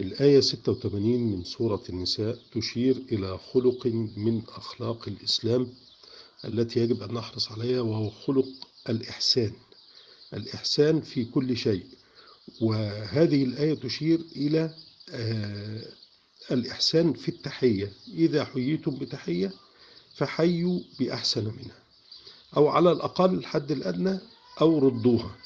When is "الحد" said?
23.34-23.72